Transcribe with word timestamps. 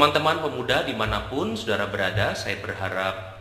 teman-teman 0.00 0.40
pemuda 0.40 0.80
di 0.88 0.96
mana 0.96 1.28
pun 1.28 1.52
saudara 1.52 1.84
berada, 1.84 2.32
saya 2.32 2.56
berharap 2.64 3.36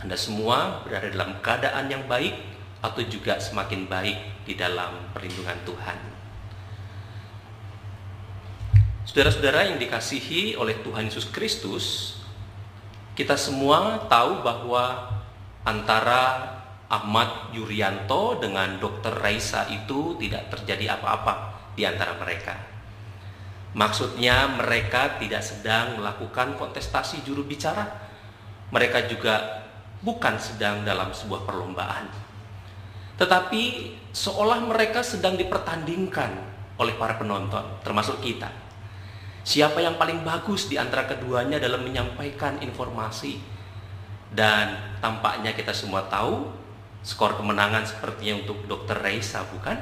Anda 0.00 0.16
semua 0.16 0.80
berada 0.88 1.12
dalam 1.12 1.36
keadaan 1.44 1.92
yang 1.92 2.08
baik 2.08 2.32
atau 2.80 3.04
juga 3.04 3.36
semakin 3.36 3.92
baik 3.92 4.48
di 4.48 4.56
dalam 4.56 5.12
perlindungan 5.12 5.60
Tuhan. 5.68 6.00
Saudara-saudara 9.04 9.68
yang 9.68 9.76
dikasihi 9.76 10.56
oleh 10.56 10.80
Tuhan 10.80 11.12
Yesus 11.12 11.28
Kristus, 11.28 12.16
kita 13.12 13.36
semua 13.36 14.08
tahu 14.08 14.40
bahwa 14.40 15.12
antara 15.60 16.56
Ahmad 16.88 17.52
Yuryanto 17.52 18.40
dengan 18.40 18.80
Dr. 18.80 19.12
Raisa 19.20 19.68
itu 19.68 20.16
tidak 20.16 20.56
terjadi 20.56 20.96
apa-apa 20.96 21.52
di 21.76 21.84
antara 21.84 22.16
mereka. 22.16 22.71
Maksudnya 23.72 24.52
mereka 24.52 25.16
tidak 25.16 25.40
sedang 25.40 25.96
melakukan 25.96 26.60
kontestasi 26.60 27.24
juru 27.24 27.48
bicara. 27.48 27.88
Mereka 28.68 29.08
juga 29.08 29.64
bukan 30.04 30.36
sedang 30.36 30.84
dalam 30.84 31.12
sebuah 31.12 31.48
perlombaan. 31.48 32.08
Tetapi 33.16 33.62
seolah 34.12 34.60
mereka 34.64 35.00
sedang 35.00 35.40
dipertandingkan 35.40 36.30
oleh 36.76 36.94
para 36.96 37.16
penonton, 37.16 37.64
termasuk 37.80 38.20
kita. 38.20 38.50
Siapa 39.42 39.82
yang 39.82 39.98
paling 39.98 40.22
bagus 40.22 40.68
di 40.68 40.76
antara 40.78 41.08
keduanya 41.08 41.58
dalam 41.58 41.82
menyampaikan 41.82 42.60
informasi. 42.60 43.40
Dan 44.32 44.96
tampaknya 45.04 45.52
kita 45.52 45.76
semua 45.76 46.08
tahu 46.08 46.48
skor 47.04 47.36
kemenangan 47.36 47.84
sepertinya 47.84 48.40
untuk 48.40 48.64
Dr. 48.64 49.04
Reisa, 49.04 49.44
bukan? 49.52 49.76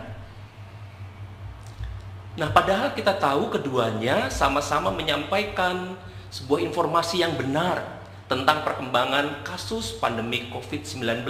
Nah, 2.41 2.48
padahal 2.48 2.96
kita 2.96 3.20
tahu 3.20 3.52
keduanya 3.52 4.33
sama-sama 4.33 4.88
menyampaikan 4.88 5.92
sebuah 6.33 6.64
informasi 6.64 7.20
yang 7.20 7.36
benar 7.36 8.00
tentang 8.32 8.64
perkembangan 8.64 9.44
kasus 9.44 10.00
pandemi 10.00 10.48
COVID-19 10.48 11.28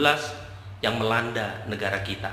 yang 0.78 1.02
melanda 1.02 1.66
negara 1.66 1.98
kita. 2.06 2.30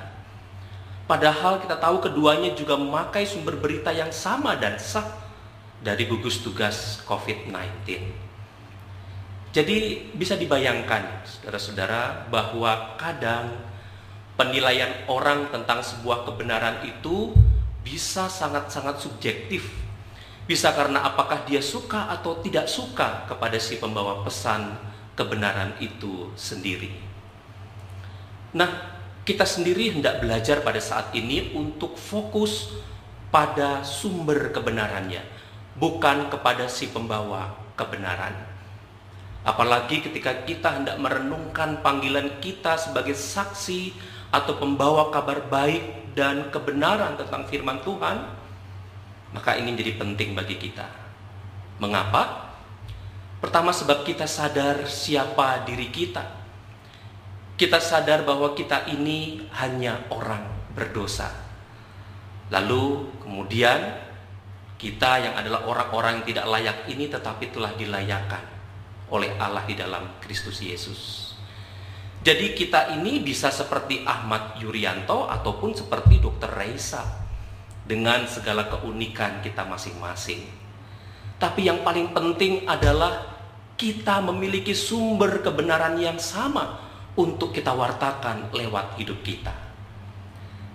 Padahal 1.09 1.57
kita 1.57 1.81
tahu 1.81 2.05
keduanya 2.05 2.53
juga 2.53 2.77
memakai 2.77 3.25
sumber 3.25 3.57
berita 3.57 3.89
yang 3.89 4.13
sama 4.13 4.53
dan 4.53 4.77
sah 4.77 5.09
dari 5.81 6.05
gugus 6.05 6.45
tugas 6.45 7.01
COVID-19. 7.09 7.57
Jadi 9.57 9.77
bisa 10.13 10.37
dibayangkan 10.37 11.25
saudara-saudara 11.25 12.29
bahwa 12.29 12.93
kadang 13.01 13.57
penilaian 14.37 15.01
orang 15.09 15.49
tentang 15.49 15.81
sebuah 15.81 16.29
kebenaran 16.29 16.85
itu 16.85 17.33
bisa 17.87 18.27
sangat-sangat 18.27 18.99
subjektif. 18.99 19.71
Bisa 20.43 20.75
karena 20.75 21.07
apakah 21.07 21.47
dia 21.47 21.63
suka 21.63 22.11
atau 22.11 22.43
tidak 22.43 22.67
suka 22.67 23.23
kepada 23.31 23.55
si 23.59 23.79
pembawa 23.79 24.27
pesan 24.27 24.75
kebenaran 25.15 25.75
itu 25.79 26.31
sendiri. 26.35 26.91
Nah, 28.55 28.67
kita 29.23 29.43
sendiri 29.43 29.91
hendak 29.99 30.23
belajar 30.23 30.63
pada 30.63 30.79
saat 30.79 31.11
ini 31.15 31.51
untuk 31.55 31.99
fokus 31.99 32.75
pada 33.27 33.83
sumber 33.83 34.55
kebenarannya, 34.55 35.19
bukan 35.75 36.31
kepada 36.31 36.71
si 36.71 36.87
pembawa 36.87 37.51
kebenaran. 37.75 38.35
Apalagi 39.43 40.03
ketika 40.03 40.47
kita 40.47 40.79
hendak 40.79 40.95
merenungkan 40.99 41.79
panggilan 41.83 42.39
kita 42.39 42.79
sebagai 42.79 43.15
saksi 43.15 43.95
atau 44.31 44.59
pembawa 44.59 45.07
kabar 45.09 45.47
baik 45.47 46.13
dan 46.17 46.49
kebenaran 46.51 47.15
tentang 47.15 47.45
firman 47.47 47.79
Tuhan, 47.85 48.17
maka 49.31 49.55
ini 49.55 49.75
menjadi 49.75 49.99
penting 49.99 50.33
bagi 50.33 50.57
kita. 50.57 50.87
Mengapa? 51.77 52.49
Pertama 53.37 53.69
sebab 53.69 54.01
kita 54.01 54.25
sadar 54.25 54.89
siapa 54.89 55.61
diri 55.61 55.93
kita. 55.93 56.25
Kita 57.57 57.77
sadar 57.77 58.25
bahwa 58.25 58.53
kita 58.53 58.89
ini 58.89 59.45
hanya 59.61 60.09
orang 60.09 60.45
berdosa. 60.73 61.29
Lalu 62.49 63.17
kemudian 63.21 64.07
kita 64.77 65.25
yang 65.25 65.33
adalah 65.33 65.65
orang-orang 65.65 66.21
yang 66.21 66.25
tidak 66.29 66.45
layak 66.47 66.77
ini 66.85 67.09
tetapi 67.09 67.49
telah 67.49 67.73
dilayakkan 67.73 68.45
oleh 69.09 69.33
Allah 69.41 69.65
di 69.65 69.73
dalam 69.73 70.21
Kristus 70.21 70.61
Yesus. 70.61 71.26
Jadi 72.25 72.57
kita 72.57 72.97
ini 72.97 73.21
bisa 73.21 73.53
seperti 73.53 74.01
Ahmad 74.01 74.57
Yuryanto 74.57 75.29
ataupun 75.29 75.77
seperti 75.77 76.17
Dr. 76.17 76.49
Reisa 76.49 77.05
dengan 77.85 78.25
segala 78.25 78.67
keunikan 78.67 79.39
kita 79.39 79.63
masing-masing. 79.63 80.43
Tapi 81.37 81.69
yang 81.69 81.85
paling 81.85 82.11
penting 82.11 82.65
adalah 82.65 83.37
kita 83.77 84.19
memiliki 84.25 84.73
sumber 84.73 85.45
kebenaran 85.45 85.95
yang 86.01 86.17
sama 86.17 86.81
untuk 87.13 87.53
kita 87.53 87.71
wartakan 87.71 88.49
lewat 88.51 88.97
hidup 88.97 89.21
kita. 89.21 89.53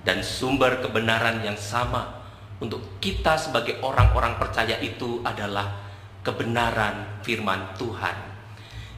Dan 0.03 0.22
sumber 0.22 0.78
kebenaran 0.82 1.42
yang 1.42 1.59
sama 1.59 2.22
untuk 2.62 3.03
kita 3.03 3.34
sebagai 3.34 3.82
orang-orang 3.82 4.38
percaya 4.38 4.78
itu 4.78 5.19
adalah 5.26 5.82
kebenaran 6.22 7.22
firman 7.26 7.74
Tuhan 7.74 8.31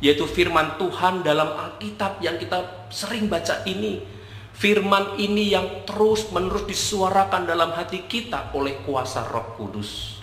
yaitu 0.05 0.29
firman 0.29 0.77
Tuhan 0.77 1.25
dalam 1.25 1.57
Alkitab 1.57 2.21
yang 2.21 2.37
kita 2.37 2.89
sering 2.93 3.33
baca 3.33 3.65
ini. 3.65 4.05
Firman 4.53 5.17
ini 5.17 5.51
yang 5.51 5.89
terus-menerus 5.89 6.69
disuarakan 6.69 7.49
dalam 7.49 7.73
hati 7.73 8.05
kita 8.05 8.53
oleh 8.53 8.85
kuasa 8.85 9.25
Roh 9.27 9.57
Kudus. 9.57 10.21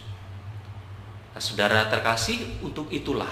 Nah, 1.34 1.42
saudara 1.42 1.90
terkasih, 1.90 2.62
untuk 2.62 2.94
itulah 2.94 3.28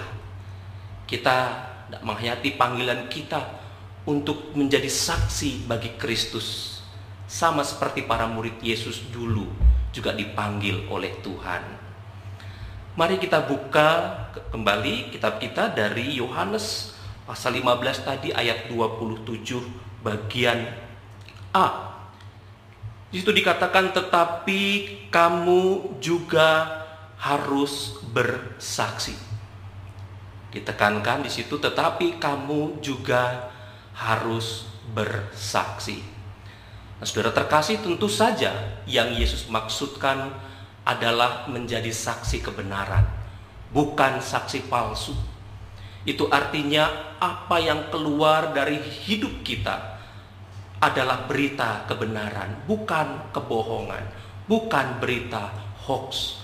kita 1.06 1.70
menghayati 2.02 2.58
panggilan 2.58 3.06
kita 3.06 3.40
untuk 4.04 4.52
menjadi 4.52 4.90
saksi 4.90 5.70
bagi 5.70 5.94
Kristus. 5.96 6.82
Sama 7.30 7.62
seperti 7.62 8.04
para 8.04 8.26
murid 8.26 8.58
Yesus 8.60 9.06
dulu 9.14 9.46
juga 9.94 10.12
dipanggil 10.12 10.84
oleh 10.90 11.14
Tuhan. 11.22 11.79
Mari 13.00 13.16
kita 13.16 13.48
buka 13.48 14.12
kembali 14.52 15.08
kitab 15.08 15.40
kita 15.40 15.72
dari 15.72 16.20
Yohanes 16.20 16.92
pasal 17.24 17.56
15 17.56 18.04
tadi 18.04 18.28
ayat 18.28 18.68
27 18.68 19.56
bagian 20.04 20.68
A. 21.56 21.96
Di 23.08 23.24
situ 23.24 23.32
dikatakan 23.32 23.96
tetapi 23.96 24.60
kamu 25.08 25.96
juga 25.96 26.68
harus 27.16 28.04
bersaksi. 28.12 29.16
Ditekankan 30.52 31.24
di 31.24 31.32
situ 31.32 31.56
tetapi 31.56 32.20
kamu 32.20 32.84
juga 32.84 33.48
harus 33.96 34.68
bersaksi. 34.92 36.04
Nah, 37.00 37.08
saudara 37.08 37.32
terkasih 37.32 37.80
tentu 37.80 38.12
saja 38.12 38.52
yang 38.84 39.16
Yesus 39.16 39.48
maksudkan 39.48 40.49
adalah 40.90 41.46
menjadi 41.46 41.94
saksi 41.94 42.42
kebenaran, 42.42 43.06
bukan 43.70 44.18
saksi 44.18 44.66
palsu. 44.66 45.14
Itu 46.02 46.26
artinya 46.26 47.14
apa 47.22 47.62
yang 47.62 47.94
keluar 47.94 48.50
dari 48.50 48.82
hidup 48.82 49.46
kita 49.46 50.00
adalah 50.82 51.30
berita 51.30 51.86
kebenaran, 51.86 52.66
bukan 52.66 53.30
kebohongan, 53.30 54.02
bukan 54.50 54.98
berita 54.98 55.54
hoax. 55.86 56.42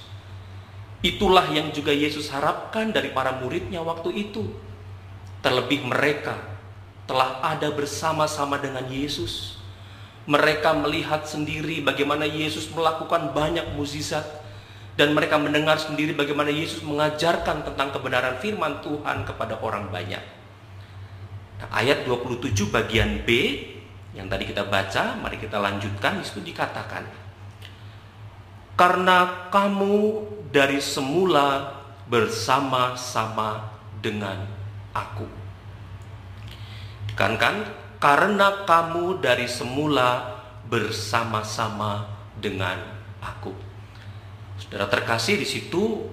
Itulah 1.03 1.51
yang 1.51 1.75
juga 1.75 1.91
Yesus 1.91 2.31
harapkan 2.31 2.95
dari 2.95 3.11
para 3.11 3.35
muridnya 3.43 3.83
waktu 3.83 4.15
itu. 4.15 4.47
Terlebih 5.41 5.89
mereka 5.89 6.37
telah 7.07 7.39
ada 7.43 7.71
bersama-sama 7.71 8.59
dengan 8.59 8.85
Yesus 8.91 9.56
mereka 10.27 10.75
melihat 10.75 11.23
sendiri 11.23 11.81
bagaimana 11.87 12.27
Yesus 12.27 12.67
melakukan 12.75 13.31
banyak 13.31 13.79
mukjizat 13.79 14.27
dan 14.99 15.15
mereka 15.15 15.39
mendengar 15.39 15.79
sendiri 15.79 16.13
bagaimana 16.19 16.51
Yesus 16.51 16.83
mengajarkan 16.83 17.63
tentang 17.63 17.95
kebenaran 17.95 18.37
firman 18.43 18.83
Tuhan 18.83 19.23
kepada 19.23 19.63
orang 19.63 19.87
banyak. 19.95 20.25
Nah, 21.57 21.69
ayat 21.73 22.05
27 22.05 22.69
bagian 22.69 23.23
B 23.23 23.31
yang 24.17 24.27
tadi 24.27 24.49
kita 24.49 24.67
baca, 24.67 25.15
mari 25.21 25.39
kita 25.39 25.61
lanjutkan 25.61 26.21
itu 26.21 26.41
dikatakan 26.43 27.27
karena 28.77 29.49
kamu 29.49 30.29
dari 30.53 30.79
semula 30.85 31.81
bersama-sama 32.07 33.73
dengan 34.05 34.45
aku. 34.93 35.29
Kan 37.17 37.41
karena 37.97 38.69
kamu 38.69 39.21
dari 39.25 39.49
semula 39.49 40.39
bersama-sama 40.69 42.09
dengan 42.37 42.77
aku. 43.23 43.55
Saudara 44.61 44.89
terkasih 44.89 45.41
di 45.41 45.47
situ 45.49 46.09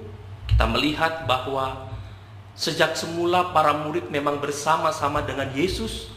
kita 0.48 0.70
melihat 0.70 1.26
bahwa 1.26 1.90
sejak 2.54 2.94
semula 2.94 3.56
para 3.56 3.74
murid 3.74 4.12
memang 4.14 4.38
bersama-sama 4.38 5.24
dengan 5.26 5.50
Yesus. 5.52 6.12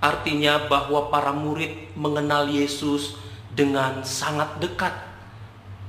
Artinya 0.00 0.64
bahwa 0.68 1.12
para 1.12 1.28
murid 1.28 1.92
mengenal 1.92 2.48
Yesus 2.48 3.20
dengan 3.52 4.00
sangat 4.00 4.56
dekat 4.56 4.96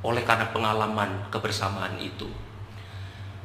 oleh 0.03 0.25
karena 0.25 0.49
pengalaman 0.51 1.31
kebersamaan 1.31 1.95
itu. 2.01 2.27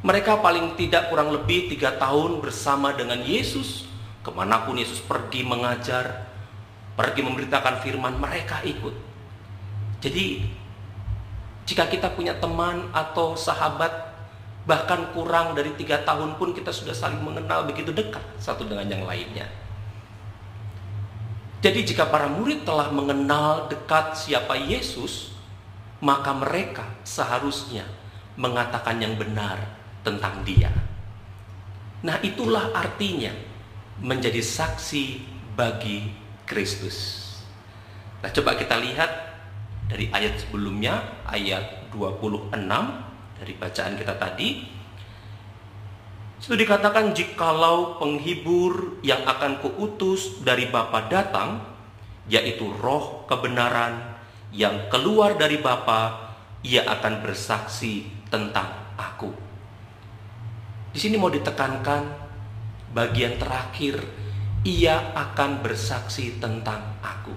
Mereka 0.02 0.42
paling 0.42 0.74
tidak 0.78 1.10
kurang 1.10 1.32
lebih 1.32 1.70
tiga 1.70 1.94
tahun 1.96 2.38
bersama 2.42 2.92
dengan 2.94 3.20
Yesus. 3.22 3.88
Ke 4.26 4.34
mana 4.34 4.66
pun 4.66 4.74
Yesus 4.74 4.98
pergi 5.06 5.46
mengajar, 5.46 6.26
pergi 6.98 7.22
memberitakan 7.22 7.78
firman, 7.78 8.18
mereka 8.18 8.58
ikut. 8.66 8.90
Jadi, 10.02 10.42
jika 11.62 11.86
kita 11.86 12.10
punya 12.10 12.34
teman 12.42 12.90
atau 12.90 13.38
sahabat, 13.38 14.18
bahkan 14.66 15.14
kurang 15.14 15.54
dari 15.54 15.70
tiga 15.78 16.02
tahun 16.02 16.34
pun 16.42 16.50
kita 16.50 16.74
sudah 16.74 16.90
saling 16.90 17.22
mengenal 17.22 17.70
begitu 17.70 17.94
dekat 17.94 18.22
satu 18.42 18.66
dengan 18.66 18.90
yang 18.90 19.06
lainnya. 19.06 19.46
Jadi 21.62 21.86
jika 21.86 22.10
para 22.10 22.26
murid 22.26 22.66
telah 22.66 22.90
mengenal 22.90 23.70
dekat 23.70 24.18
siapa 24.18 24.58
Yesus, 24.58 25.30
maka 26.02 26.34
mereka 26.34 26.82
seharusnya 27.06 27.86
mengatakan 28.34 28.98
yang 28.98 29.14
benar 29.14 29.62
tentang 30.02 30.42
dia. 30.42 30.68
Nah, 32.04 32.18
itulah 32.20 32.74
artinya 32.74 33.32
menjadi 34.00 34.40
saksi 34.44 35.24
bagi 35.56 36.12
Kristus. 36.44 37.24
Nah, 38.20 38.28
coba 38.32 38.56
kita 38.56 38.76
lihat 38.76 39.10
dari 39.88 40.10
ayat 40.12 40.36
sebelumnya, 40.40 41.22
ayat 41.24 41.88
26 41.94 42.52
dari 43.40 43.52
bacaan 43.56 43.94
kita 43.96 44.14
tadi. 44.18 44.48
Itu 46.36 46.54
dikatakan 46.54 47.16
jikalau 47.16 47.96
penghibur 47.96 49.00
yang 49.00 49.24
akan 49.24 49.58
kuutus 49.64 50.44
dari 50.44 50.68
Bapa 50.68 51.08
datang, 51.08 51.64
yaitu 52.28 52.68
roh 52.78 53.24
kebenaran 53.24 54.14
yang 54.52 54.86
keluar 54.92 55.34
dari 55.34 55.58
Bapa, 55.58 56.32
ia 56.62 56.84
akan 56.86 57.24
bersaksi 57.24 58.06
tentang 58.28 58.68
aku. 58.94 59.32
Di 60.92 60.98
sini 61.02 61.18
mau 61.18 61.32
ditekankan 61.32 62.25
bagian 62.96 63.36
terakhir, 63.36 64.00
ia 64.64 65.12
akan 65.12 65.60
bersaksi 65.60 66.40
tentang 66.40 66.96
aku. 67.04 67.36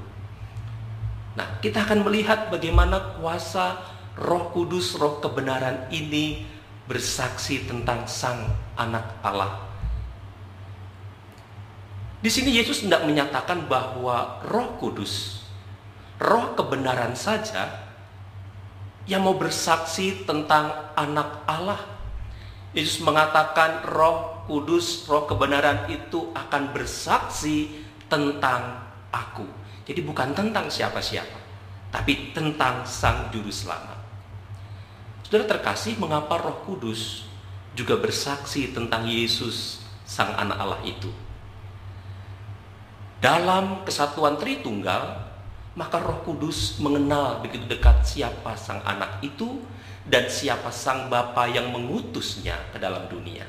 Nah, 1.36 1.60
kita 1.60 1.84
akan 1.84 2.08
melihat 2.08 2.48
bagaimana 2.48 3.20
kuasa 3.20 3.76
Roh 4.16 4.56
Kudus, 4.56 4.96
Roh 4.96 5.20
kebenaran 5.20 5.92
ini 5.92 6.48
bersaksi 6.88 7.68
tentang 7.68 8.08
Sang 8.08 8.48
Anak 8.80 9.20
Allah. 9.20 9.68
Di 12.20 12.32
sini 12.32 12.56
Yesus 12.56 12.84
tidak 12.84 13.04
menyatakan 13.04 13.68
bahwa 13.68 14.40
Roh 14.48 14.80
Kudus, 14.80 15.44
Roh 16.20 16.56
kebenaran 16.56 17.16
saja 17.16 17.92
yang 19.08 19.24
mau 19.24 19.36
bersaksi 19.36 20.24
tentang 20.28 20.92
Anak 21.00 21.44
Allah 21.48 21.99
Yesus 22.74 23.02
mengatakan 23.02 23.82
roh 23.86 24.46
kudus, 24.46 25.10
roh 25.10 25.26
kebenaran 25.26 25.90
itu 25.90 26.30
akan 26.34 26.70
bersaksi 26.70 27.86
tentang 28.06 28.86
aku. 29.10 29.46
Jadi 29.86 30.06
bukan 30.06 30.38
tentang 30.38 30.70
siapa-siapa, 30.70 31.40
tapi 31.90 32.34
tentang 32.34 32.86
sang 32.86 33.34
juru 33.34 33.50
selamat. 33.50 33.98
Saudara 35.26 35.46
terkasih, 35.46 35.98
mengapa 35.98 36.38
roh 36.42 36.62
kudus 36.66 37.26
juga 37.74 37.98
bersaksi 37.98 38.70
tentang 38.74 39.06
Yesus, 39.06 39.82
sang 40.06 40.34
anak 40.38 40.58
Allah 40.58 40.82
itu? 40.86 41.10
Dalam 43.22 43.86
kesatuan 43.86 44.38
Tritunggal, 44.38 45.29
maka 45.78 46.02
roh 46.02 46.26
kudus 46.26 46.82
mengenal 46.82 47.46
begitu 47.46 47.66
dekat 47.70 48.02
siapa 48.06 48.58
sang 48.58 48.82
anak 48.86 49.22
itu 49.22 49.62
dan 50.10 50.26
siapa 50.26 50.74
sang 50.74 51.08
Bapa 51.08 51.46
yang 51.46 51.70
mengutusnya 51.70 52.58
ke 52.74 52.82
dalam 52.82 53.06
dunia. 53.06 53.46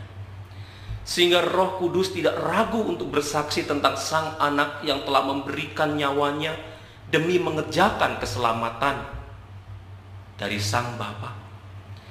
Sehingga 1.01 1.43
Roh 1.43 1.81
Kudus 1.81 2.13
tidak 2.15 2.37
ragu 2.39 2.85
untuk 2.85 3.11
bersaksi 3.11 3.65
tentang 3.65 3.97
sang 3.97 4.37
anak 4.37 4.85
yang 4.85 5.03
telah 5.03 5.27
memberikan 5.27 5.97
nyawanya 5.97 6.55
demi 7.09 7.41
mengerjakan 7.41 8.21
keselamatan 8.21 9.09
dari 10.37 10.61
sang 10.61 10.95
Bapa. 11.01 11.35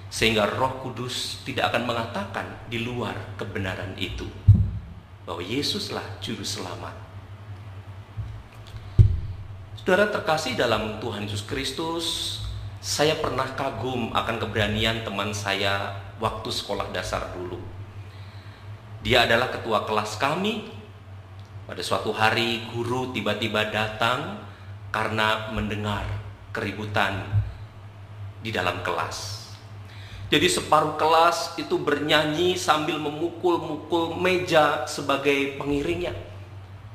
Sehingga 0.09 0.49
Roh 0.49 0.81
Kudus 0.81 1.45
tidak 1.45 1.71
akan 1.71 1.85
mengatakan 1.85 2.45
di 2.67 2.81
luar 2.81 3.37
kebenaran 3.37 3.93
itu 3.95 4.25
bahwa 5.23 5.45
Yesuslah 5.45 6.17
juru 6.17 6.41
selamat. 6.41 7.08
Saudara 9.89 10.13
terkasih 10.13 10.53
dalam 10.53 11.01
Tuhan 11.01 11.25
Yesus 11.25 11.49
Kristus, 11.49 12.05
saya 12.77 13.17
pernah 13.17 13.57
kagum 13.57 14.13
akan 14.13 14.37
keberanian 14.37 15.01
teman 15.01 15.33
saya 15.33 15.97
waktu 16.21 16.45
sekolah 16.45 16.93
dasar 16.93 17.33
dulu. 17.33 17.57
Dia 19.01 19.25
adalah 19.25 19.49
ketua 19.49 19.89
kelas 19.89 20.21
kami. 20.21 20.69
Pada 21.65 21.81
suatu 21.81 22.13
hari 22.13 22.69
guru 22.69 23.09
tiba-tiba 23.17 23.73
datang 23.73 24.37
karena 24.93 25.49
mendengar 25.57 26.05
keributan 26.53 27.25
di 28.45 28.53
dalam 28.53 28.85
kelas. 28.85 29.49
Jadi 30.29 30.45
separuh 30.53 31.01
kelas 31.01 31.57
itu 31.57 31.81
bernyanyi 31.81 32.53
sambil 32.61 33.01
memukul-mukul 33.01 34.13
meja 34.21 34.85
sebagai 34.85 35.57
pengiringnya. 35.57 36.28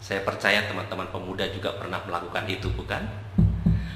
Saya 0.04 0.20
percaya 0.20 0.68
teman-teman 0.68 1.08
pemuda 1.08 1.48
juga 1.48 1.80
pernah 1.80 1.96
melakukan 2.04 2.44
itu, 2.44 2.68
bukan? 2.76 3.00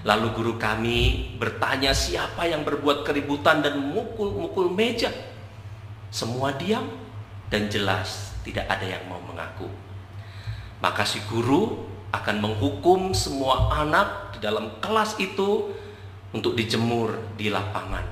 Lalu 0.08 0.32
guru 0.32 0.55
kami 0.56 1.37
bertanya 1.37 1.93
siapa 1.93 2.49
yang 2.49 2.64
berbuat 2.64 3.05
keributan 3.05 3.60
dan 3.60 3.76
mukul-mukul 3.76 4.72
meja. 4.72 5.12
Semua 6.08 6.56
diam 6.56 6.88
dan 7.52 7.69
jelas 7.69 8.32
tidak 8.40 8.64
ada 8.72 8.88
yang 8.88 9.05
mau 9.05 9.20
mengaku. 9.20 9.69
Maka 10.81 11.05
si 11.05 11.20
guru 11.28 11.84
akan 12.08 12.40
menghukum 12.40 13.12
semua 13.12 13.69
anak 13.76 14.32
di 14.32 14.38
dalam 14.40 14.81
kelas 14.81 15.20
itu 15.20 15.76
untuk 16.32 16.56
dijemur 16.56 17.37
di 17.37 17.52
lapangan. 17.52 18.08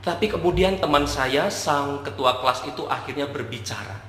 Tapi 0.00 0.32
kemudian 0.32 0.80
teman 0.80 1.04
saya, 1.04 1.52
sang 1.52 2.00
ketua 2.00 2.40
kelas 2.40 2.64
itu 2.64 2.88
akhirnya 2.88 3.28
berbicara. 3.28 4.07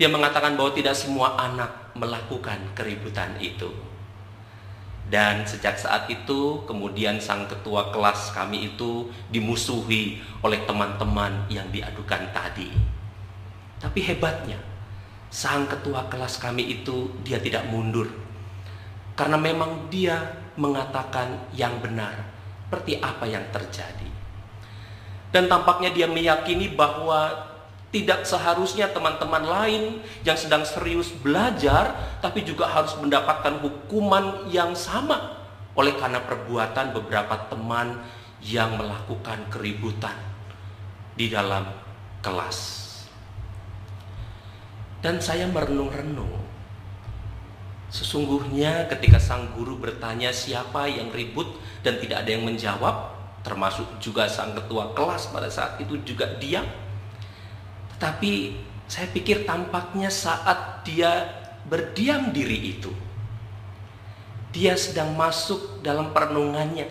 Dia 0.00 0.08
mengatakan 0.08 0.56
bahwa 0.56 0.72
tidak 0.72 0.96
semua 0.96 1.36
anak 1.36 1.92
melakukan 1.92 2.58
keributan 2.72 3.36
itu. 3.38 3.68
Dan 5.12 5.44
sejak 5.44 5.76
saat 5.76 6.08
itu 6.08 6.64
kemudian 6.64 7.20
sang 7.20 7.44
ketua 7.44 7.92
kelas 7.92 8.32
kami 8.32 8.72
itu 8.72 9.12
dimusuhi 9.28 10.24
oleh 10.40 10.64
teman-teman 10.64 11.44
yang 11.52 11.68
diadukan 11.68 12.32
tadi. 12.32 12.72
Tapi 13.76 14.00
hebatnya, 14.08 14.56
sang 15.28 15.68
ketua 15.68 16.08
kelas 16.08 16.40
kami 16.40 16.80
itu 16.80 17.12
dia 17.20 17.36
tidak 17.42 17.68
mundur. 17.68 18.08
Karena 19.12 19.36
memang 19.36 19.92
dia 19.92 20.16
mengatakan 20.56 21.50
yang 21.52 21.76
benar, 21.84 22.16
seperti 22.72 22.96
apa 23.04 23.28
yang 23.28 23.44
terjadi. 23.52 24.08
Dan 25.28 25.44
tampaknya 25.44 25.92
dia 25.92 26.08
meyakini 26.08 26.72
bahwa 26.72 27.51
tidak 27.92 28.24
seharusnya 28.24 28.88
teman-teman 28.88 29.44
lain 29.44 30.00
yang 30.24 30.34
sedang 30.34 30.64
serius 30.64 31.12
belajar, 31.12 31.92
tapi 32.24 32.40
juga 32.40 32.64
harus 32.64 32.96
mendapatkan 32.96 33.60
hukuman 33.60 34.48
yang 34.48 34.72
sama 34.72 35.44
oleh 35.76 35.92
karena 36.00 36.24
perbuatan 36.24 36.96
beberapa 36.96 37.52
teman 37.52 38.00
yang 38.40 38.80
melakukan 38.80 39.44
keributan 39.52 40.16
di 41.12 41.28
dalam 41.28 41.68
kelas. 42.24 42.80
Dan 45.04 45.20
saya 45.20 45.44
merenung-renung. 45.52 46.48
Sesungguhnya 47.92 48.88
ketika 48.88 49.20
sang 49.20 49.52
guru 49.52 49.76
bertanya 49.76 50.32
siapa 50.32 50.88
yang 50.88 51.12
ribut 51.12 51.60
dan 51.84 52.00
tidak 52.00 52.24
ada 52.24 52.30
yang 52.32 52.48
menjawab, 52.48 53.12
termasuk 53.44 53.84
juga 54.00 54.24
sang 54.32 54.56
ketua 54.56 54.96
kelas 54.96 55.28
pada 55.28 55.52
saat 55.52 55.76
itu 55.76 56.00
juga 56.08 56.24
diam 56.40 56.64
tapi 58.02 58.58
saya 58.90 59.06
pikir 59.14 59.46
tampaknya 59.46 60.10
saat 60.10 60.82
dia 60.82 61.22
berdiam 61.70 62.34
diri 62.34 62.74
itu, 62.74 62.90
dia 64.50 64.74
sedang 64.74 65.14
masuk 65.14 65.78
dalam 65.86 66.10
perenungannya. 66.10 66.90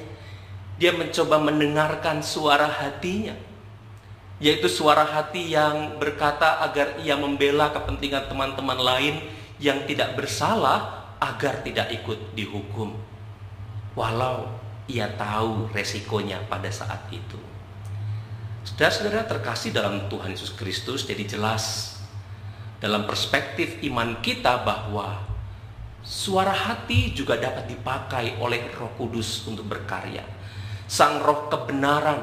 Dia 0.80 0.96
mencoba 0.96 1.36
mendengarkan 1.38 2.24
suara 2.24 2.66
hatinya, 2.66 3.36
yaitu 4.40 4.72
suara 4.72 5.04
hati 5.04 5.52
yang 5.52 6.00
berkata 6.00 6.64
agar 6.64 6.98
ia 7.04 7.20
membela 7.20 7.76
kepentingan 7.76 8.32
teman-teman 8.32 8.80
lain 8.80 9.16
yang 9.60 9.84
tidak 9.84 10.16
bersalah 10.16 11.12
agar 11.20 11.60
tidak 11.62 11.92
ikut 11.92 12.34
dihukum. 12.34 12.96
Walau 13.94 14.48
ia 14.88 15.12
tahu 15.20 15.70
resikonya 15.76 16.40
pada 16.48 16.72
saat 16.72 17.04
itu. 17.14 17.51
Saudara-saudara 18.62 19.26
terkasih 19.26 19.74
dalam 19.74 20.06
Tuhan 20.06 20.38
Yesus 20.38 20.54
Kristus 20.54 21.10
jadi 21.10 21.26
jelas 21.26 21.98
dalam 22.78 23.10
perspektif 23.10 23.82
iman 23.90 24.22
kita 24.22 24.62
bahwa 24.62 25.18
suara 26.06 26.54
hati 26.54 27.10
juga 27.14 27.42
dapat 27.42 27.70
dipakai 27.70 28.38
oleh 28.38 28.70
Roh 28.78 28.94
Kudus 28.98 29.50
untuk 29.50 29.66
berkarya. 29.66 30.22
Sang 30.86 31.26
Roh 31.26 31.50
kebenaran 31.50 32.22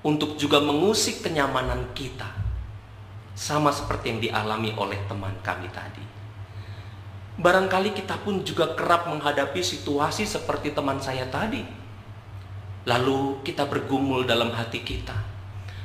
untuk 0.00 0.40
juga 0.40 0.60
mengusik 0.60 1.20
kenyamanan 1.20 1.92
kita. 1.92 2.32
Sama 3.36 3.68
seperti 3.68 4.14
yang 4.14 4.20
dialami 4.24 4.72
oleh 4.80 5.00
teman 5.04 5.36
kami 5.44 5.68
tadi. 5.68 6.04
Barangkali 7.34 7.92
kita 7.92 8.22
pun 8.22 8.40
juga 8.46 8.72
kerap 8.72 9.10
menghadapi 9.10 9.58
situasi 9.58 10.24
seperti 10.24 10.72
teman 10.72 11.02
saya 11.02 11.26
tadi. 11.28 11.60
Lalu 12.86 13.42
kita 13.42 13.66
bergumul 13.68 14.22
dalam 14.24 14.54
hati 14.54 14.80
kita. 14.86 15.33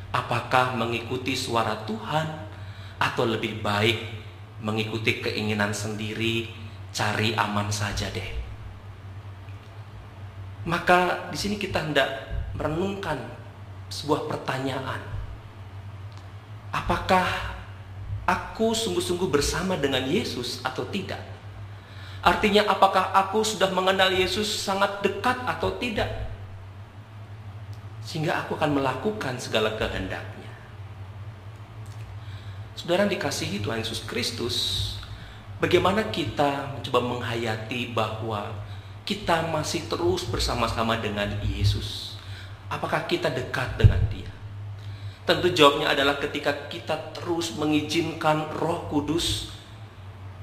Apakah 0.10 0.74
mengikuti 0.74 1.38
suara 1.38 1.86
Tuhan 1.86 2.28
atau 2.98 3.24
lebih 3.30 3.62
baik 3.62 4.20
mengikuti 4.60 5.24
keinginan 5.24 5.72
sendiri, 5.72 6.52
cari 6.92 7.32
aman 7.36 7.72
saja 7.72 8.12
deh. 8.12 8.30
Maka 10.68 11.32
di 11.32 11.38
sini 11.40 11.56
kita 11.56 11.80
hendak 11.80 12.10
merenungkan 12.54 13.18
sebuah 13.88 14.28
pertanyaan. 14.28 15.00
Apakah 16.70 17.26
aku 18.30 18.76
sungguh-sungguh 18.78 19.32
bersama 19.32 19.80
dengan 19.80 20.06
Yesus 20.06 20.62
atau 20.62 20.86
tidak? 20.86 21.24
Artinya 22.20 22.68
apakah 22.68 23.16
aku 23.16 23.42
sudah 23.42 23.72
mengenal 23.72 24.12
Yesus 24.12 24.46
sangat 24.46 25.00
dekat 25.02 25.40
atau 25.48 25.74
tidak? 25.80 26.29
Sehingga 28.10 28.42
aku 28.42 28.58
akan 28.58 28.82
melakukan 28.82 29.38
segala 29.38 29.78
kehendaknya. 29.78 30.50
Saudara 32.74 33.06
dikasihi 33.06 33.62
Tuhan 33.62 33.86
Yesus 33.86 34.02
Kristus, 34.10 34.58
bagaimana 35.62 36.10
kita 36.10 36.74
mencoba 36.74 37.06
menghayati 37.06 37.94
bahwa 37.94 38.50
kita 39.06 39.46
masih 39.54 39.86
terus 39.86 40.26
bersama-sama 40.26 40.98
dengan 40.98 41.30
Yesus? 41.46 42.18
Apakah 42.66 43.06
kita 43.06 43.30
dekat 43.30 43.78
dengan 43.78 44.02
Dia? 44.10 44.34
Tentu 45.30 45.54
jawabnya 45.54 45.94
adalah 45.94 46.18
ketika 46.18 46.66
kita 46.66 47.14
terus 47.14 47.54
mengizinkan 47.54 48.50
Roh 48.58 48.90
Kudus 48.90 49.54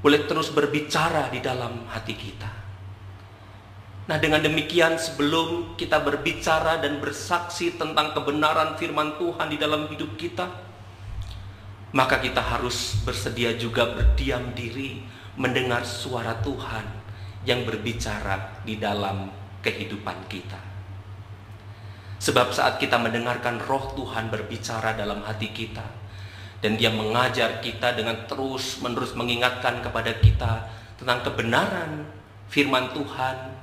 boleh 0.06 0.22
terus 0.30 0.54
berbicara 0.54 1.26
di 1.34 1.42
dalam 1.42 1.82
hati 1.90 2.14
kita. 2.14 2.65
Nah, 4.06 4.22
dengan 4.22 4.38
demikian 4.38 4.94
sebelum 4.94 5.74
kita 5.74 5.98
berbicara 5.98 6.78
dan 6.78 7.02
bersaksi 7.02 7.74
tentang 7.74 8.14
kebenaran 8.14 8.78
firman 8.78 9.18
Tuhan 9.18 9.50
di 9.50 9.58
dalam 9.58 9.90
hidup 9.90 10.14
kita, 10.14 10.46
maka 11.90 12.22
kita 12.22 12.38
harus 12.38 13.02
bersedia 13.02 13.58
juga 13.58 13.90
berdiam 13.90 14.54
diri 14.54 15.02
mendengar 15.34 15.82
suara 15.82 16.38
Tuhan 16.38 16.86
yang 17.42 17.66
berbicara 17.66 18.62
di 18.62 18.78
dalam 18.78 19.26
kehidupan 19.66 20.30
kita. 20.30 20.60
Sebab 22.22 22.54
saat 22.54 22.78
kita 22.78 23.02
mendengarkan 23.02 23.58
roh 23.66 23.90
Tuhan 23.98 24.30
berbicara 24.30 24.94
dalam 24.94 25.26
hati 25.26 25.50
kita, 25.50 25.82
dan 26.62 26.78
dia 26.78 26.94
mengajar 26.94 27.58
kita 27.58 27.98
dengan 27.98 28.22
terus 28.30 28.78
menerus 28.78 29.18
mengingatkan 29.18 29.82
kepada 29.82 30.14
kita 30.22 30.70
tentang 30.94 31.26
kebenaran 31.26 32.06
firman 32.46 32.94
Tuhan, 32.94 33.55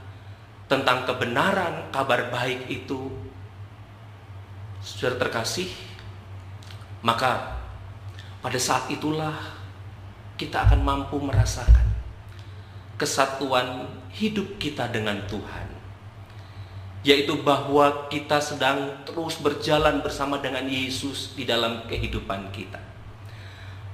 tentang 0.74 1.06
kebenaran 1.06 1.94
kabar 1.94 2.34
baik 2.34 2.66
itu. 2.66 3.14
Saudara 4.82 5.30
terkasih, 5.30 5.70
maka 7.06 7.62
pada 8.42 8.58
saat 8.58 8.90
itulah 8.90 9.38
kita 10.36 10.66
akan 10.66 10.82
mampu 10.82 11.22
merasakan 11.22 11.94
kesatuan 12.98 13.86
hidup 14.10 14.58
kita 14.58 14.90
dengan 14.90 15.22
Tuhan 15.30 15.70
yaitu 17.04 17.36
bahwa 17.44 18.08
kita 18.08 18.40
sedang 18.40 19.04
terus 19.04 19.36
berjalan 19.36 20.00
bersama 20.00 20.40
dengan 20.40 20.64
Yesus 20.64 21.36
di 21.36 21.44
dalam 21.44 21.84
kehidupan 21.92 22.48
kita. 22.56 22.80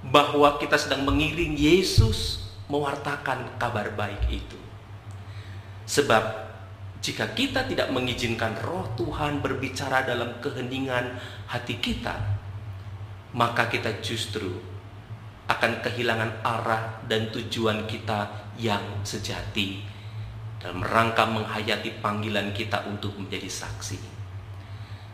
Bahwa 0.05 0.61
kita 0.61 0.77
sedang 0.77 1.09
mengiring 1.09 1.57
Yesus 1.57 2.45
mewartakan 2.69 3.57
kabar 3.57 3.89
baik 3.97 4.29
itu. 4.29 4.61
Sebab 5.89 6.48
jika 6.99 7.31
kita 7.31 7.63
tidak 7.63 7.95
mengizinkan 7.95 8.59
roh 8.59 8.83
Tuhan 8.99 9.39
berbicara 9.39 10.03
dalam 10.03 10.35
keheningan 10.43 11.15
hati 11.47 11.79
kita, 11.79 12.11
maka 13.31 13.71
kita 13.71 14.03
justru 14.03 14.51
akan 15.47 15.79
kehilangan 15.79 16.43
arah 16.43 16.99
dan 17.07 17.31
tujuan 17.31 17.87
kita 17.87 18.51
yang 18.59 18.83
sejati 19.07 19.81
dalam 20.59 20.83
rangka 20.83 21.23
menghayati 21.23 22.03
panggilan 22.03 22.51
kita 22.51 22.83
untuk 22.91 23.15
menjadi 23.15 23.47
saksi. 23.47 23.99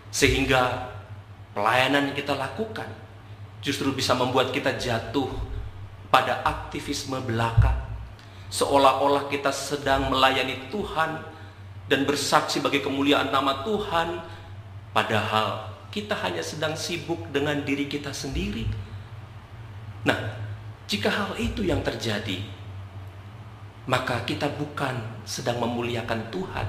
Sehingga 0.10 0.90
pelayanan 1.54 2.12
yang 2.12 2.18
kita 2.18 2.34
lakukan 2.34 2.90
justru 3.62 3.94
bisa 3.94 4.18
membuat 4.18 4.50
kita 4.50 4.74
jatuh 4.74 5.30
pada 6.10 6.42
aktivisme 6.42 7.22
belaka. 7.30 7.78
Seolah-olah 8.50 9.30
kita 9.30 9.54
sedang 9.54 10.10
melayani 10.10 10.66
Tuhan 10.74 11.35
dan 11.86 12.04
bersaksi 12.04 12.62
bagi 12.62 12.82
kemuliaan 12.82 13.30
nama 13.30 13.62
Tuhan, 13.62 14.22
padahal 14.90 15.70
kita 15.94 16.18
hanya 16.26 16.42
sedang 16.42 16.74
sibuk 16.74 17.30
dengan 17.30 17.62
diri 17.62 17.86
kita 17.86 18.10
sendiri. 18.12 18.66
Nah, 20.06 20.18
jika 20.90 21.10
hal 21.10 21.32
itu 21.38 21.64
yang 21.66 21.86
terjadi, 21.86 22.42
maka 23.86 24.26
kita 24.26 24.50
bukan 24.58 24.98
sedang 25.24 25.62
memuliakan 25.62 26.34
Tuhan, 26.34 26.68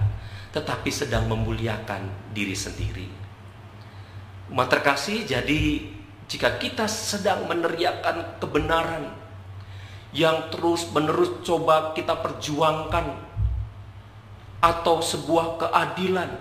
tetapi 0.52 0.88
sedang 0.92 1.26
memuliakan 1.26 2.32
diri 2.36 2.54
sendiri. 2.54 3.08
Umat 4.52 4.70
terkasih, 4.70 5.26
jadi 5.26 5.90
jika 6.30 6.60
kita 6.60 6.86
sedang 6.86 7.50
meneriakkan 7.50 8.38
kebenaran 8.38 9.10
yang 10.14 10.48
terus-menerus 10.54 11.42
coba 11.42 11.92
kita 11.98 12.14
perjuangkan 12.22 13.25
atau 14.66 14.98
sebuah 14.98 15.62
keadilan 15.62 16.34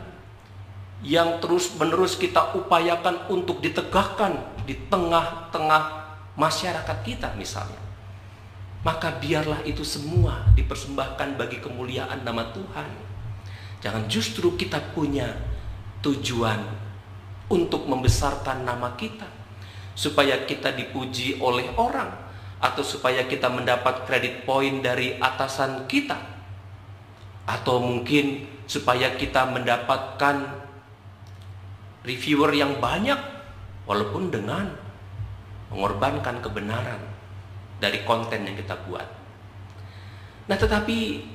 yang 1.05 1.37
terus-menerus 1.37 2.17
kita 2.17 2.57
upayakan 2.57 3.29
untuk 3.29 3.61
ditegakkan 3.61 4.41
di 4.65 4.73
tengah-tengah 4.89 5.83
masyarakat 6.33 6.97
kita 7.05 7.37
misalnya 7.37 7.85
maka 8.85 9.17
biarlah 9.17 9.65
itu 9.65 9.81
semua 9.81 10.45
dipersembahkan 10.53 11.41
bagi 11.41 11.57
kemuliaan 11.57 12.21
nama 12.21 12.53
Tuhan. 12.53 12.89
Jangan 13.81 14.05
justru 14.05 14.53
kita 14.53 14.77
punya 14.93 15.25
tujuan 16.05 16.61
untuk 17.49 17.89
membesarkan 17.89 18.61
nama 18.61 18.93
kita, 18.93 19.25
supaya 19.97 20.45
kita 20.45 20.69
dipuji 20.69 21.41
oleh 21.41 21.65
orang, 21.81 22.13
atau 22.61 22.85
supaya 22.85 23.25
kita 23.25 23.49
mendapat 23.49 24.05
kredit 24.05 24.45
poin 24.45 24.85
dari 24.85 25.17
atasan 25.17 25.89
kita, 25.89 26.34
atau 27.45 27.77
mungkin 27.81 28.45
supaya 28.65 29.13
kita 29.13 29.45
mendapatkan 29.49 30.65
reviewer 32.05 32.51
yang 32.53 32.77
banyak, 32.81 33.17
walaupun 33.85 34.33
dengan 34.33 34.69
mengorbankan 35.69 36.41
kebenaran 36.41 37.01
dari 37.77 38.01
konten 38.05 38.45
yang 38.45 38.57
kita 38.57 38.77
buat. 38.85 39.05
Nah, 40.45 40.57
tetapi 40.57 41.25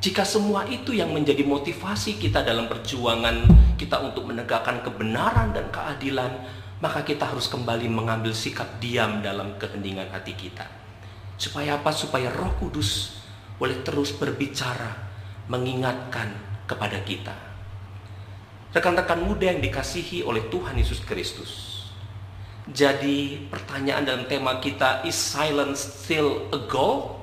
jika 0.00 0.24
semua 0.28 0.68
itu 0.68 0.92
yang 0.92 1.08
menjadi 1.12 1.40
motivasi 1.40 2.20
kita 2.20 2.44
dalam 2.44 2.68
perjuangan 2.68 3.48
kita 3.80 3.96
untuk 4.04 4.28
menegakkan 4.28 4.84
kebenaran 4.84 5.56
dan 5.56 5.72
keadilan, 5.72 6.32
maka 6.84 7.00
kita 7.00 7.24
harus 7.24 7.48
kembali 7.48 7.88
mengambil 7.88 8.36
sikap 8.36 8.76
diam 8.76 9.24
dalam 9.24 9.56
keheningan 9.56 10.12
hati 10.12 10.36
kita. 10.36 10.68
Supaya 11.40 11.80
apa? 11.80 11.88
Supaya 11.92 12.28
Roh 12.28 12.52
Kudus 12.60 13.20
boleh 13.56 13.80
terus 13.80 14.12
berbicara, 14.12 15.05
mengingatkan 15.46 16.34
kepada 16.66 16.98
kita. 17.06 17.34
Rekan-rekan 18.74 19.22
muda 19.24 19.48
yang 19.48 19.62
dikasihi 19.62 20.26
oleh 20.26 20.50
Tuhan 20.52 20.76
Yesus 20.76 21.00
Kristus, 21.06 21.76
jadi 22.66 23.46
pertanyaan 23.46 24.02
dalam 24.02 24.24
tema 24.26 24.58
kita 24.58 25.06
is 25.06 25.14
silence 25.14 26.02
still 26.02 26.50
a 26.50 26.60
goal? 26.66 27.22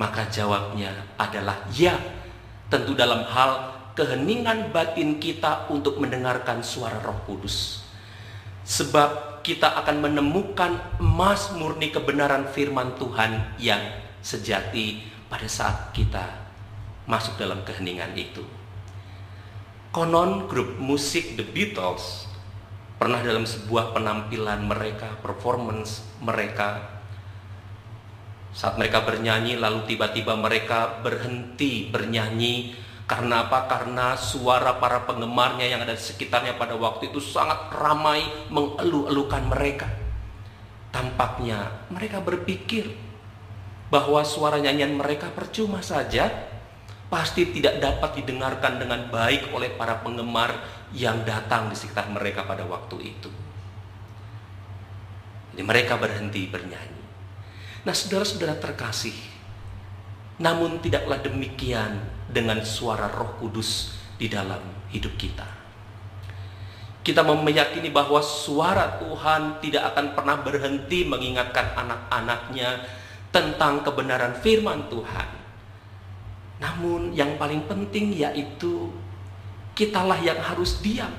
Maka 0.00 0.32
jawabnya 0.32 1.12
adalah 1.20 1.68
ya. 1.76 1.92
Tentu 2.72 2.96
dalam 2.96 3.24
hal 3.28 3.76
keheningan 3.92 4.72
batin 4.72 5.20
kita 5.20 5.68
untuk 5.68 6.00
mendengarkan 6.00 6.64
suara 6.64 7.00
Roh 7.04 7.20
Kudus. 7.28 7.84
Sebab 8.64 9.40
kita 9.44 9.76
akan 9.84 10.04
menemukan 10.04 10.76
emas 11.00 11.52
murni 11.56 11.92
kebenaran 11.92 12.48
firman 12.48 12.96
Tuhan 12.96 13.60
yang 13.60 13.80
sejati 14.20 15.04
pada 15.28 15.48
saat 15.48 15.92
kita 15.92 16.47
masuk 17.08 17.40
dalam 17.40 17.64
keheningan 17.64 18.12
itu. 18.14 18.44
Konon 19.88 20.46
grup 20.46 20.76
musik 20.76 21.40
The 21.40 21.48
Beatles 21.48 22.28
Pernah 22.98 23.22
dalam 23.22 23.46
sebuah 23.46 23.94
penampilan 23.94 24.66
mereka, 24.66 25.14
performance 25.22 26.02
mereka, 26.18 26.98
saat 28.50 28.74
mereka 28.74 29.06
bernyanyi 29.06 29.54
lalu 29.54 29.86
tiba-tiba 29.86 30.34
mereka 30.34 30.98
berhenti 30.98 31.86
bernyanyi 31.94 32.74
Karena 33.08 33.48
apa? 33.48 33.64
Karena 33.70 34.20
suara 34.20 34.76
para 34.76 35.08
penggemarnya 35.08 35.64
yang 35.64 35.80
ada 35.80 35.96
di 35.96 36.02
sekitarnya 36.04 36.60
pada 36.60 36.76
waktu 36.76 37.08
itu 37.08 37.24
sangat 37.24 37.72
ramai 37.72 38.20
mengeluh-elukan 38.52 39.48
mereka. 39.48 39.88
Tampaknya 40.92 41.88
mereka 41.88 42.20
berpikir 42.20 42.92
bahwa 43.88 44.20
suara 44.28 44.60
nyanyian 44.60 44.92
mereka 44.92 45.32
percuma 45.32 45.80
saja, 45.80 46.28
pasti 47.08 47.48
tidak 47.56 47.80
dapat 47.80 48.20
didengarkan 48.20 48.76
dengan 48.76 49.08
baik 49.08 49.52
oleh 49.56 49.72
para 49.72 50.00
penggemar 50.04 50.52
yang 50.92 51.24
datang 51.24 51.72
di 51.72 51.76
sekitar 51.76 52.12
mereka 52.12 52.44
pada 52.44 52.68
waktu 52.68 53.16
itu. 53.16 53.32
Jadi 55.52 55.62
mereka 55.64 55.96
berhenti 55.96 56.44
bernyanyi. 56.46 57.04
Nah, 57.88 57.94
saudara-saudara 57.96 58.60
terkasih, 58.60 59.16
namun 60.38 60.78
tidaklah 60.84 61.18
demikian 61.24 61.98
dengan 62.28 62.60
suara 62.60 63.08
Roh 63.08 63.40
Kudus 63.40 63.96
di 64.20 64.28
dalam 64.28 64.60
hidup 64.92 65.16
kita. 65.16 65.48
Kita 67.00 67.24
meyakini 67.24 67.88
bahwa 67.88 68.20
suara 68.20 69.00
Tuhan 69.00 69.64
tidak 69.64 69.96
akan 69.96 70.06
pernah 70.12 70.36
berhenti 70.44 71.08
mengingatkan 71.08 71.72
anak-anaknya 71.72 72.84
tentang 73.32 73.80
kebenaran 73.80 74.36
firman 74.44 74.92
Tuhan. 74.92 75.37
Namun 76.58 77.14
yang 77.14 77.38
paling 77.38 77.66
penting 77.70 78.14
yaitu 78.14 78.90
kitalah 79.78 80.18
yang 80.18 80.38
harus 80.42 80.82
diam. 80.82 81.10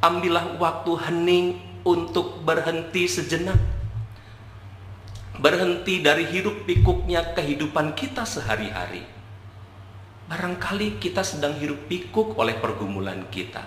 Ambillah 0.00 0.56
waktu 0.56 0.92
hening 1.08 1.46
untuk 1.84 2.40
berhenti 2.44 3.04
sejenak. 3.08 3.58
Berhenti 5.36 6.00
dari 6.00 6.24
hidup 6.24 6.64
pikuknya 6.64 7.36
kehidupan 7.36 7.92
kita 7.92 8.24
sehari-hari 8.24 9.16
Barangkali 10.26 10.98
kita 10.98 11.22
sedang 11.22 11.54
hirup 11.54 11.86
pikuk 11.86 12.34
oleh 12.34 12.58
pergumulan 12.58 13.30
kita. 13.30 13.62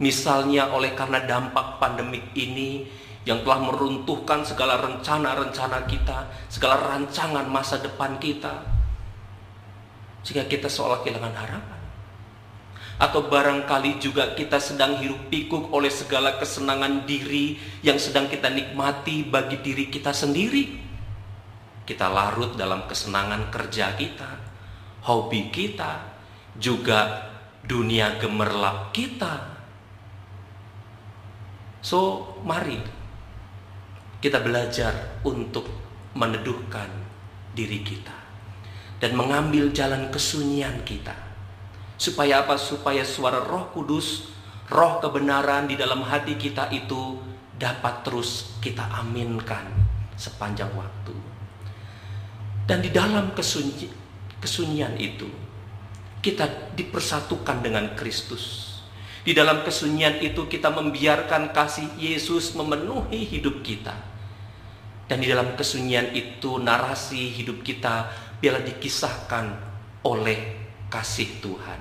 Misalnya 0.00 0.72
oleh 0.72 0.96
karena 0.96 1.20
dampak 1.28 1.76
pandemik 1.76 2.32
ini 2.32 2.88
yang 3.28 3.44
telah 3.44 3.68
meruntuhkan 3.68 4.40
segala 4.48 4.80
rencana-rencana 4.80 5.84
kita, 5.84 6.32
segala 6.48 6.80
rancangan 6.88 7.44
masa 7.52 7.84
depan 7.84 8.16
kita. 8.16 8.77
Sehingga 10.22 10.46
kita 10.50 10.66
seolah 10.66 11.02
kehilangan 11.06 11.34
harapan. 11.34 11.80
Atau 12.98 13.30
barangkali 13.30 14.02
juga 14.02 14.34
kita 14.34 14.58
sedang 14.58 14.98
hirup 14.98 15.30
pikuk 15.30 15.70
oleh 15.70 15.86
segala 15.86 16.34
kesenangan 16.34 17.06
diri 17.06 17.54
yang 17.86 17.94
sedang 17.94 18.26
kita 18.26 18.50
nikmati 18.50 19.22
bagi 19.22 19.62
diri 19.62 19.86
kita 19.86 20.10
sendiri. 20.10 20.74
Kita 21.86 22.10
larut 22.10 22.58
dalam 22.58 22.90
kesenangan 22.90 23.54
kerja 23.54 23.94
kita, 23.94 24.30
hobi 25.06 25.54
kita, 25.54 26.10
juga 26.58 27.30
dunia 27.62 28.18
gemerlap 28.18 28.90
kita. 28.90 29.56
So, 31.78 32.34
mari 32.42 32.82
kita 34.18 34.42
belajar 34.42 35.22
untuk 35.22 35.70
meneduhkan 36.18 36.90
diri 37.54 37.86
kita 37.86 38.27
dan 38.98 39.14
mengambil 39.14 39.70
jalan 39.70 40.10
kesunyian 40.10 40.82
kita. 40.82 41.14
Supaya 41.98 42.46
apa? 42.46 42.58
Supaya 42.58 43.02
suara 43.02 43.42
Roh 43.42 43.70
Kudus, 43.74 44.30
roh 44.70 45.02
kebenaran 45.02 45.66
di 45.66 45.74
dalam 45.74 46.06
hati 46.06 46.38
kita 46.38 46.70
itu 46.70 47.18
dapat 47.58 48.06
terus 48.06 48.54
kita 48.62 48.86
aminkan 48.94 49.66
sepanjang 50.14 50.70
waktu. 50.74 51.14
Dan 52.68 52.84
di 52.84 52.90
dalam 52.92 53.32
kesunyian 53.34 53.90
kesunyian 54.38 54.94
itu 54.98 55.26
kita 56.22 56.74
dipersatukan 56.78 57.62
dengan 57.62 57.94
Kristus. 57.98 58.76
Di 59.26 59.34
dalam 59.34 59.66
kesunyian 59.66 60.22
itu 60.22 60.46
kita 60.46 60.70
membiarkan 60.70 61.50
kasih 61.52 61.90
Yesus 61.98 62.54
memenuhi 62.54 63.26
hidup 63.26 63.60
kita. 63.66 63.92
Dan 65.08 65.24
di 65.24 65.28
dalam 65.28 65.56
kesunyian 65.56 66.12
itu 66.12 66.60
narasi 66.60 67.32
hidup 67.32 67.64
kita 67.64 68.12
biarlah 68.38 68.64
dikisahkan 68.66 69.46
oleh 70.06 70.38
kasih 70.88 71.42
Tuhan. 71.42 71.80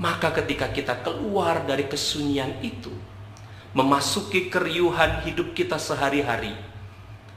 Maka 0.00 0.32
ketika 0.32 0.72
kita 0.72 1.04
keluar 1.04 1.64
dari 1.68 1.84
kesunyian 1.84 2.56
itu, 2.64 2.92
memasuki 3.76 4.48
keriuhan 4.48 5.22
hidup 5.28 5.52
kita 5.52 5.76
sehari-hari, 5.76 6.56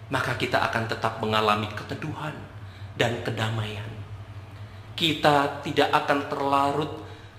maka 0.07 0.39
kita 0.39 0.63
akan 0.71 0.87
tetap 0.87 1.19
mengalami 1.19 1.67
keteduhan 1.75 2.33
dan 2.95 3.19
kedamaian. 3.21 3.91
Kita 4.93 5.59
tidak 5.65 5.89
akan 5.91 6.19
terlarut 6.29 6.91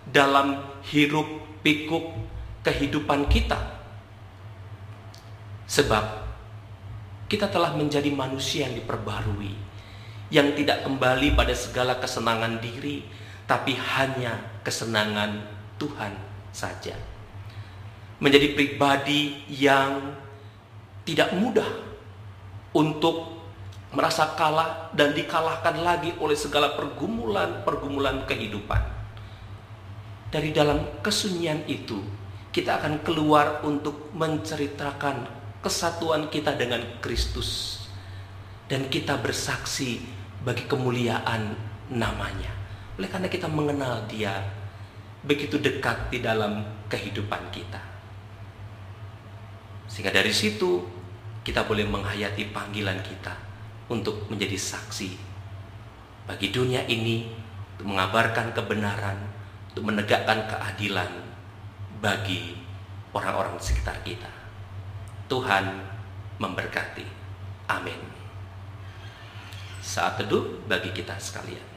dalam 0.04 0.60
hiruk 0.92 1.62
pikuk 1.64 2.12
kehidupan 2.60 3.24
kita. 3.30 3.56
Sebab 5.64 6.04
kita 7.32 7.48
telah 7.48 7.72
menjadi 7.72 8.12
manusia 8.12 8.68
yang 8.68 8.76
diperbarui, 8.76 9.63
yang 10.34 10.50
tidak 10.58 10.82
kembali 10.82 11.38
pada 11.38 11.54
segala 11.54 12.02
kesenangan 12.02 12.58
diri, 12.58 13.06
tapi 13.46 13.78
hanya 13.78 14.34
kesenangan 14.66 15.46
Tuhan 15.78 16.10
saja. 16.50 16.98
Menjadi 18.18 18.50
pribadi 18.58 19.46
yang 19.46 20.10
tidak 21.06 21.30
mudah 21.38 21.70
untuk 22.74 23.30
merasa 23.94 24.34
kalah 24.34 24.90
dan 24.90 25.14
dikalahkan 25.14 25.78
lagi 25.78 26.10
oleh 26.18 26.34
segala 26.34 26.74
pergumulan-pergumulan 26.74 28.26
kehidupan. 28.26 28.82
Dari 30.34 30.50
dalam 30.50 30.98
kesunyian 30.98 31.62
itu, 31.70 32.02
kita 32.50 32.82
akan 32.82 33.06
keluar 33.06 33.62
untuk 33.62 34.10
menceritakan 34.10 35.30
kesatuan 35.62 36.26
kita 36.26 36.58
dengan 36.58 36.82
Kristus. 36.98 37.78
Dan 38.66 38.90
kita 38.90 39.14
bersaksi 39.20 40.02
bagi 40.44 40.68
kemuliaan 40.68 41.56
namanya. 41.90 42.52
Oleh 43.00 43.08
karena 43.10 43.26
kita 43.26 43.50
mengenal 43.50 44.04
dia 44.06 44.44
begitu 45.24 45.56
dekat 45.58 46.12
di 46.12 46.20
dalam 46.20 46.62
kehidupan 46.92 47.48
kita. 47.50 47.80
Sehingga 49.88 50.12
dari 50.12 50.30
situ 50.30 50.84
kita 51.44 51.64
boleh 51.64 51.88
menghayati 51.88 52.52
panggilan 52.52 53.00
kita 53.00 53.32
untuk 53.88 54.28
menjadi 54.28 54.56
saksi 54.56 55.10
bagi 56.24 56.48
dunia 56.48 56.88
ini, 56.88 57.28
untuk 57.76 57.92
mengabarkan 57.92 58.56
kebenaran, 58.56 59.18
untuk 59.72 59.92
menegakkan 59.92 60.48
keadilan 60.48 61.10
bagi 62.00 62.56
orang-orang 63.12 63.60
sekitar 63.60 63.96
kita. 64.04 64.28
Tuhan 65.28 65.84
memberkati. 66.40 67.06
Amin. 67.68 68.23
Saat 69.84 70.24
teduh 70.24 70.64
bagi 70.64 70.88
kita 70.96 71.20
sekalian. 71.20 71.73